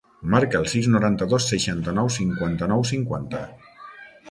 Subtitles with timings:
[0.35, 3.45] Marca el sis, noranta-dos, seixanta-nou, cinquanta-nou, cinquanta.